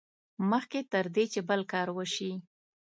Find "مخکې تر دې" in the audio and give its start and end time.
0.49-1.25